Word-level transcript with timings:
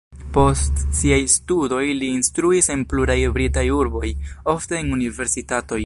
Post 0.35 0.79
siaj 0.99 1.19
studoj 1.33 1.83
li 1.99 2.09
instruis 2.21 2.71
en 2.77 2.87
pluraj 2.95 3.19
britaj 3.37 3.67
urboj, 3.83 4.13
ofte 4.57 4.81
en 4.83 4.93
universitatoj. 4.99 5.79